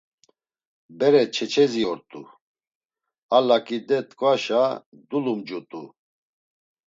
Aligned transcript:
Bere 0.99 1.23
çeçezi 1.35 1.81
ort̆u, 1.91 2.21
a 3.35 3.39
laǩide 3.47 3.99
t̆ǩvaşa 4.09 4.61
dulumcut̆u. 5.09 5.83